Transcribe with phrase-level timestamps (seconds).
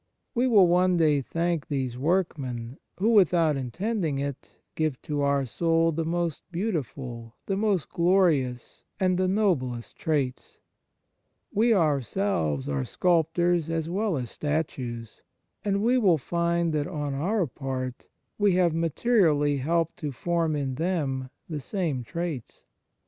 [0.33, 5.91] We will one day thank these workmen, who, without intending it, give to our soul
[5.91, 10.59] the most beautiful, the most glorious, and the noblest traits.
[11.53, 15.21] We ourselves are sculptors as well as statues,
[15.63, 18.07] and we will find that, on our part,
[18.39, 22.65] we have materially helped to form in them the same traits.